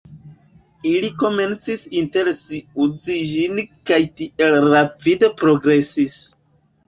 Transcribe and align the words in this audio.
Ili 0.91 1.09
komencis 1.23 1.83
inter 1.99 2.31
si 2.37 2.61
uzi 2.85 3.19
ĝin 3.33 3.61
kaj 3.91 4.01
tiel 4.21 4.57
rapide 4.73 5.29
progresis. 5.43 6.17